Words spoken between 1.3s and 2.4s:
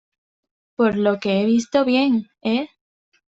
he visto bien,¿